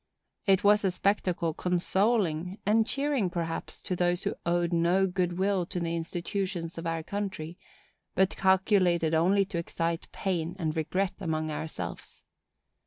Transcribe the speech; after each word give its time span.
It 0.47 0.63
was 0.63 0.83
a 0.83 0.89
spectacle 0.89 1.53
consoling, 1.53 2.57
and 2.65 2.87
cheering, 2.87 3.29
perhaps, 3.29 3.79
to 3.83 3.95
those 3.95 4.23
who 4.23 4.33
owed 4.47 4.73
no 4.73 5.05
good 5.05 5.37
will 5.37 5.63
to 5.67 5.79
the 5.79 5.95
institutions 5.95 6.79
of 6.79 6.87
our 6.87 7.03
country; 7.03 7.59
but 8.15 8.35
calculated 8.35 9.13
only 9.13 9.45
to 9.45 9.59
excite 9.59 10.11
pain 10.11 10.55
and 10.57 10.75
regret 10.75 11.13
among 11.21 11.51
ourselves. 11.51 12.23